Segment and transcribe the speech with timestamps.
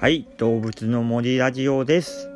[0.00, 2.30] はい、動物の森ラジオです。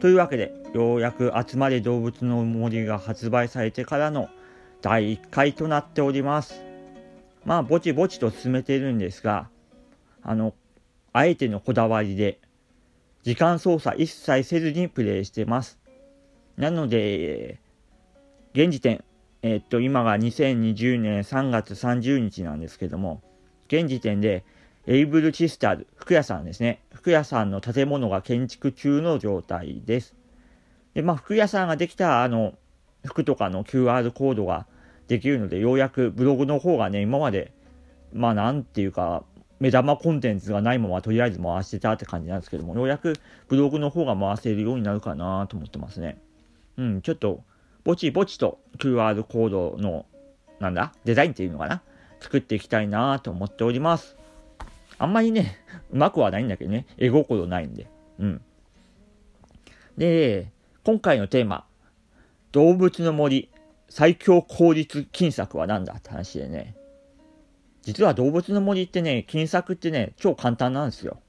[0.00, 4.30] というわけで、ようやく集まれ動物の森が発売されてからの
[4.80, 6.64] 第1回となっております。
[7.44, 9.50] まあ、ぼちぼちと進めているんですが、
[10.22, 10.54] あの、
[11.12, 12.40] あえてのこだわりで、
[13.24, 15.78] 時間操作一切せずにプレイしてます。
[16.56, 17.58] なので、
[18.54, 19.04] 現時点、
[19.42, 23.20] えっと、今が2020年3月30日なんですけども、
[23.68, 24.46] 現時点で、
[24.86, 26.80] エイブル・チスターズ、服屋さんですね。
[26.92, 30.14] 服屋さんの建物が建築中の状態です。
[30.94, 32.54] で、まあ、服屋さんができた、あの、
[33.04, 34.66] 服とかの QR コードが
[35.08, 37.52] できるので、ようやくブログの方がね、今まで、
[38.12, 39.24] まあ、なんていうか、
[39.58, 43.14] 目玉コンテンツがないままとりあえず回してたって感じなんですけども、ようやく
[43.48, 46.18] ブログの方が回せるようになるかなと思ってますね。
[46.76, 47.42] うん、ちょっと、
[47.82, 50.06] ぼちぼちと QR コードの、
[50.60, 51.82] なんだ、デザインっていうのかな？
[52.20, 54.16] 作っていきたいなと思っております。
[54.98, 55.58] あんまりね、
[55.90, 57.86] うまくはないんだけどね、絵心ないんで。
[58.18, 58.42] うん。
[59.96, 60.50] で、
[60.84, 61.66] 今回のテーマ、
[62.52, 63.50] 動物の森
[63.88, 66.74] 最強効率金策は何だって話でね、
[67.82, 71.20] 実は動物の森ってね、金策ってね、超簡単なんですよ。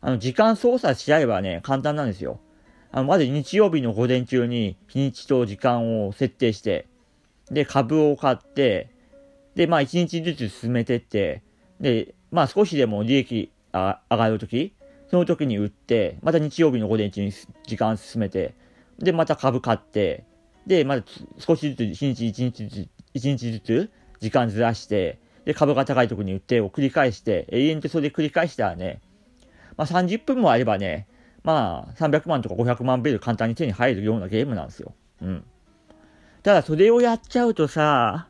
[0.00, 2.40] あの、時間操作しちゃえばね、簡単なんですよ。
[2.92, 6.86] あの、まず日曜日の午前中に日にちと時間を設定して、
[7.50, 8.90] で、株を買って、
[9.54, 11.42] で、まあ、一日ずつ進めてって、
[11.80, 14.74] で、まあ、少しでも利益あ上がるとき、
[15.10, 17.32] その時に売って、また日曜日の午前中に
[17.66, 18.54] 時間進めて、
[18.98, 20.24] で、また株買って、
[20.66, 21.04] で、また
[21.38, 29.00] 少しずつ、一日一日ずつ、一日ずつ時間ずらして、で、株が高いとこに売ってを繰り返して、永遠とそれ繰り返したらね、
[29.76, 31.06] まあ、30分もあればね、
[31.44, 34.94] まあ、300万とか500万ベル簡単に手に入るようなゲームなんですよ。
[35.22, 35.44] うん。
[36.42, 38.28] ただ、それをやっちゃうとさ、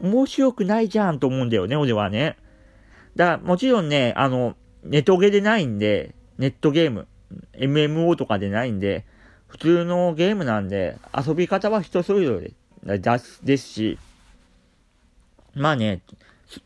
[0.00, 2.36] 面白くないじゃんと思うんだよね、俺はね。
[3.16, 7.06] だ、もちろんね、あの、ネトゲでないんで、ネットゲーム、
[7.54, 9.04] MMO とかでないんで、
[9.46, 13.98] 普通のゲームなんで、遊び方は人それぞれですですし、
[15.54, 16.00] まあね、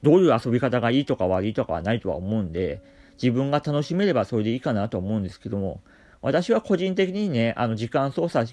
[0.03, 2.81] どういう遊び方がいいとか悪いとかはないとは思うんで、
[3.21, 5.81] 自分が楽しめればそれでいいかなと思うんですけども、
[6.23, 8.49] 私は個人的にね、あの、時間操作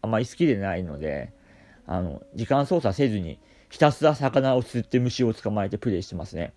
[0.00, 1.32] あまり好きでないので、
[1.86, 6.52] あの、時間操作せずに、ひたすら魚を釣って虫を捕まえてプレイしてますね。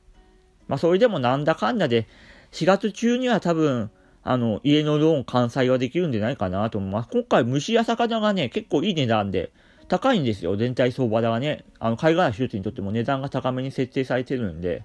[0.67, 2.07] まあ、それでもなんだかんだで、
[2.51, 3.91] 4月中には多分、
[4.23, 7.09] あの、家のローン完済はできるんじゃないかなと思います。
[7.11, 9.51] 今回虫や魚がね、結構いい値段で、
[9.87, 11.63] 高いんですよ、全体相場だがね。
[11.79, 14.83] あの、貝殻一つにとっても値段が高めに設定されてるんで、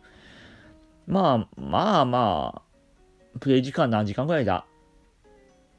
[1.06, 2.62] まあ、まあま
[3.34, 4.66] あ、プレイ時間何時間ぐらいだ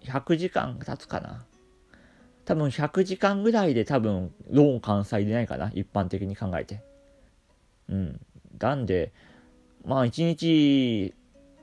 [0.04, 1.46] ?100 時間経つかな？
[2.46, 5.72] 多分100時間ぐらいで多分ローン完済でないかな？
[5.76, 6.82] 一般的に考えて。
[7.90, 8.20] うん。
[8.60, 9.14] なんで、
[9.86, 11.14] まあ1日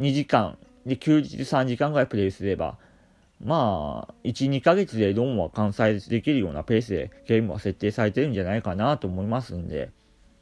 [0.01, 2.79] 2時間、で休日3時間ぐらいプレイすれば、
[3.41, 9.91] まあ、1、2ヶ月でローンは完済できるようなペースでゲームは設定されてるんじゃないかなと思いますんで、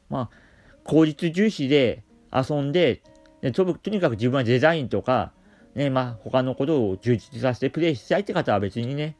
[0.08, 0.36] まあ、
[0.84, 3.02] 効率重視で遊んで、
[3.42, 5.32] でととにかく自分はデザインとか、
[5.74, 9.16] ね、まあ、他のことを充実させてプレイしたいって方は別にね、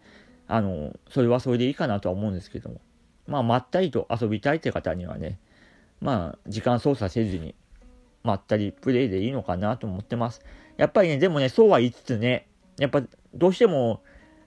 [0.48, 2.80] あの、それはそれでいいかなとは思うんですけども、
[3.26, 5.38] まあ、まったりと遊びたいって方にはね、
[6.00, 7.54] まあ、時間操作せずに、
[8.26, 10.42] まったりプレイでいいのかなと思ってます。
[10.76, 12.48] やっぱりね、でもね、そうは言いつつね、
[12.78, 13.02] やっぱ
[13.34, 14.02] どうしても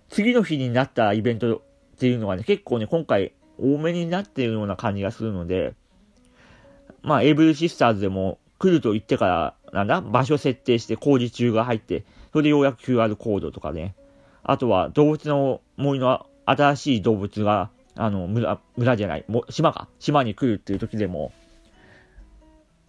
[0.09, 1.61] 次の日になったイベントっ
[1.97, 5.73] ていうのがね、結構ね、今回多めになっているような感じがするので、
[7.01, 13.95] まあ、エイブルシスターズでも来ると言ってから、なんだ、場所設定して工事中が入って、それでようやく QR コードとかね、
[14.43, 21.31] あとは動物の森の新しい動物が、あの、村、村じゃない、も島か、島に来るっていう時でも、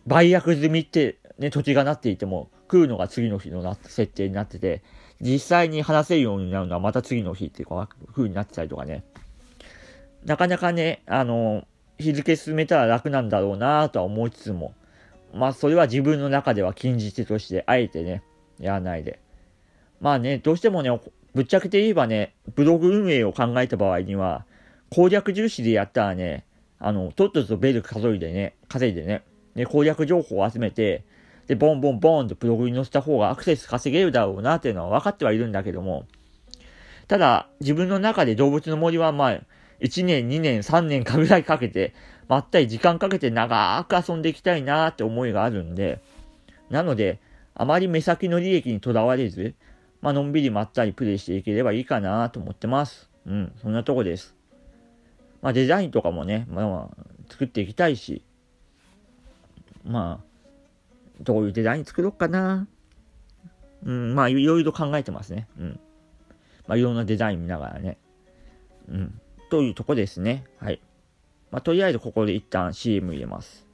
[0.06, 4.82] 売約済みって、ね、土地がなっていても、来るのが次の日のな設定になってて、
[5.20, 9.02] 実際に話せるようになるのはまた次の日っていうか、風になってたりとかね。
[10.24, 11.66] なかなかね、あの、
[11.98, 14.74] 日付進めたら楽なんだろうなとは思いつつも、
[15.34, 18.22] まあそれは自分の中では禁じ手として、あえてね、
[18.58, 19.18] やらないで。
[20.00, 20.90] まあね、どうしてもね、
[21.34, 24.44] ぶっちゃけて言えばね、ブログ運営を考えた場合には、
[24.90, 26.44] 攻略重視でやったらね、
[26.78, 29.22] あの、とっととベル数えでね、稼いでね、
[29.54, 31.04] で、攻略情報を集めて、
[31.46, 36.06] で、ボンボンボンとブログに載せた方がアクセス稼げるだろうなっていうのは分かってはいるんだけども、
[37.08, 39.40] ただ、自分の中で動物の森はまあ、
[39.80, 41.92] 1年、2年、3年かぐらいかけて、
[42.28, 46.00] まったり時間かけて長く遊んでいきたいなって思いがあるんで、
[46.70, 47.18] なので、
[47.54, 49.54] あまり目先の利益にとらわれず、
[50.00, 53.10] まあ、のんびりまったりプレイしていければいいかなと思ってます。
[53.26, 54.36] うん、そんなとこです。
[55.42, 56.96] まあ、デザインとかもね、まあ、
[57.28, 58.22] 作っていきたいし、
[59.84, 60.52] まあ、
[61.20, 62.66] どういうデザイン作ろうかな。
[63.84, 65.48] うん、まあ、いろいろ考えてますね。
[65.58, 65.80] うん。
[66.66, 67.98] まあ、いろんなデザイン見ながらね。
[68.88, 69.20] うん。
[69.50, 70.44] というとこですね。
[70.58, 70.80] はい。
[71.50, 73.66] まあ、とりあえずここで一旦 CM 入れます。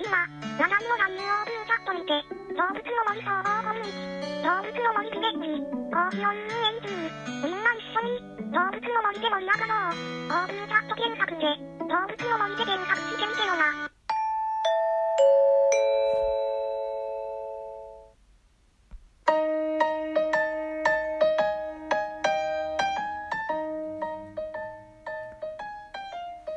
[0.00, 2.24] 今、話題のランニューオープンチャットにて、
[2.56, 5.60] 動物の森総合コミュニティ、動物の森ビレッジ、
[5.92, 6.88] 講師を運営中。
[7.44, 8.16] みんな一緒に、
[8.48, 10.00] 動物の森で盛り上がろう。
[10.00, 11.52] オープンチャット検索で、
[11.84, 13.76] 動物の森で検索してみてよな。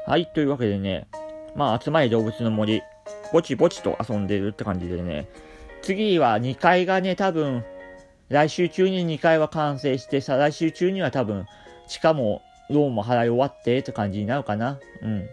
[0.08, 1.08] はい、というわけでね、
[1.58, 2.82] まあ、集まり動物の森、
[3.32, 5.28] ぼちぼちと遊んでるって感じでね、
[5.82, 7.64] 次は2階がね、多分、
[8.30, 11.46] 来週中に2階は完成して、再来週中には多分、
[11.88, 14.80] 地下もローンも払い終わってって感じになるかな。
[15.02, 15.30] うん。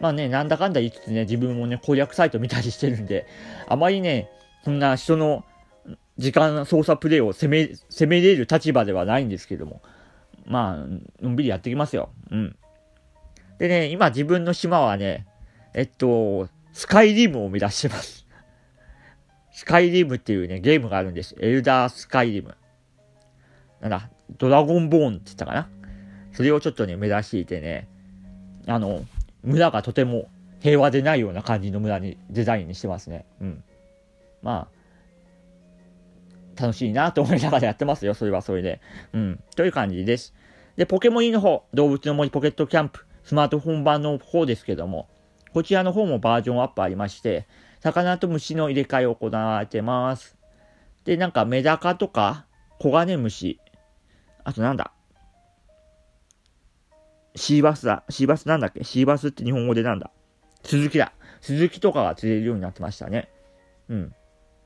[0.00, 3.26] まあね、なんだかんだ言いつつね、自分もね、攻略サイト見たりしてるんで、
[3.66, 4.30] あまりね、
[4.64, 5.44] そんな人の
[6.18, 9.82] 時間操作プレイを攻め、攻めれる立場ではないんですけども、
[10.46, 12.10] まあ、のんびりやってきますよ。
[12.30, 12.56] うん。
[13.58, 15.26] でね、今自分の島はね、
[15.74, 18.24] えっと、スカイリムを目指してます。
[19.50, 21.34] スカイリムっていうね、ゲームがあるんです。
[21.40, 22.54] エルダースカイリム。
[23.80, 24.08] なんだ、
[24.38, 25.68] ドラゴンボーンって言ったかな？
[26.32, 27.88] それをちょっとね、目指していてね、
[28.68, 29.04] あの、
[29.42, 30.28] 村がとても
[30.60, 33.26] 平和でないような感じの村に、デザインにしてますね。
[33.40, 33.64] うん。
[34.44, 34.68] ま
[36.56, 38.14] あ、楽しいなと思いながらやってますよ。
[38.14, 38.80] それはそれで。
[39.12, 39.42] うん。
[39.56, 40.32] という感じです。
[40.76, 43.04] で、ポケモン E の方、動物の森ポケットキャンプ。
[43.24, 45.08] スマートフォン版の方ですけども、
[45.52, 47.46] こちらの方もバージョンアップありまして、
[47.80, 50.36] 魚と虫の入れ替えを行われてます。
[51.04, 52.46] で、なんかメダカとか、
[52.78, 53.60] コガネムシ、
[54.44, 54.92] あとなんだ、
[57.34, 58.04] シーバスだ。
[58.08, 58.82] シーバスなんだっけ？
[58.82, 60.10] シーバスって日本語でなんだ？
[60.64, 61.12] 鈴木だ。
[61.40, 63.28] 鈴木とかが釣れるようになってましたね。
[63.88, 64.14] うん。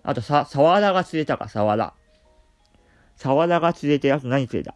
[0.03, 1.93] あとさ、サワラが釣れたか、サワラ。
[3.17, 4.75] サワラが釣れて、あと何釣れた？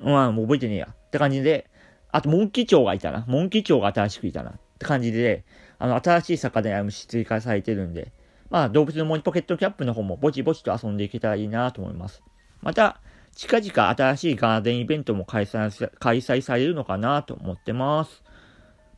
[0.00, 0.88] まあ、もう覚えてねえや。
[0.90, 1.68] って感じで、
[2.14, 3.24] あと、モンキチョウがいたな。
[3.26, 4.50] モンキチョウが新しくいたな。
[4.50, 5.44] って感じで、
[5.80, 8.12] あの、新しい魚や虫追加されてるんで、
[8.50, 12.22] まあ、動物の森ポケットキャップの方もぼちぼちと遊んでいけたらいいなと思います。
[12.62, 13.00] また、
[13.34, 18.22] 近々新しいガーデンイベントも開催開催されるのかなと思ってます。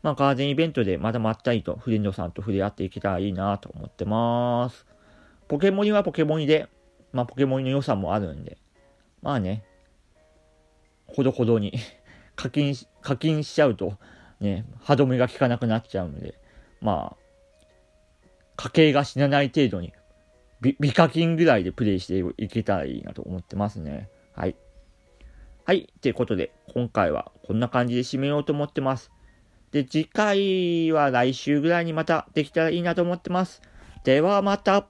[0.02, 4.84] まあ、ガーデンイベントでまだまったりとフレンドさんと触れ合っていけたらいいなと思ってます。
[5.48, 6.68] ポケモンはポケモンで、
[7.14, 8.58] まあ、ポケモンの良さもあるんで、
[9.22, 9.64] まあね、
[11.06, 11.72] ほどほどに
[12.36, 13.98] 課金し、課金しちゃうと、
[14.40, 16.38] ね、歯止めが効かなくなっちゃうので、
[16.80, 17.16] まあ、
[18.56, 19.92] 家計が死なない程度に、
[20.60, 24.08] 美課金ぐらいでプレイしていけたらいいなと思ってますね。
[24.34, 24.56] はい。
[25.64, 25.92] はい。
[26.00, 29.10] ということで、今回はこんな感じで締めようと思ってます。
[29.72, 33.62] で、次回は来週ぐらいにまたできたらいいなと思ってます。
[34.04, 34.86] ではまた。